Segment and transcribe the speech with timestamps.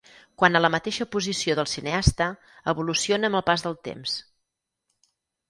[0.43, 2.31] Quant a la mateixa posició del cineasta,
[2.73, 4.19] evoluciona amb el pas del temps.